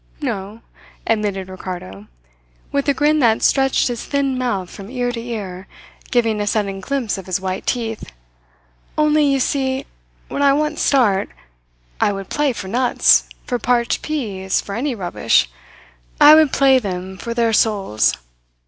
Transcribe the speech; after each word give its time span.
"No," 0.19 0.61
admitted 1.05 1.47
Ricardo, 1.47 2.07
with 2.71 2.89
a 2.89 2.93
grin 2.95 3.19
that 3.19 3.43
stretched 3.43 3.87
his 3.87 4.03
thin 4.03 4.35
mouth 4.35 4.67
from 4.67 4.89
ear 4.89 5.11
to 5.11 5.19
ear, 5.19 5.67
giving 6.09 6.41
a 6.41 6.47
sudden 6.47 6.79
glimpse 6.79 7.19
of 7.19 7.27
his 7.27 7.39
white 7.39 7.67
teeth. 7.67 8.11
"Only, 8.97 9.23
you 9.25 9.39
see, 9.39 9.85
when 10.27 10.41
I 10.41 10.53
once 10.53 10.81
start, 10.81 11.29
I 11.99 12.13
would 12.13 12.29
play 12.29 12.51
for 12.51 12.67
nuts, 12.67 13.29
for 13.45 13.59
parched 13.59 14.01
peas, 14.01 14.59
for 14.59 14.73
any 14.73 14.95
rubbish. 14.95 15.51
I 16.19 16.33
would 16.33 16.51
play 16.51 16.79
them 16.79 17.15
for 17.19 17.35
their 17.35 17.53
souls. 17.53 18.15